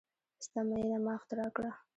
[0.45, 1.71] ستا میینه ما اختراع کړه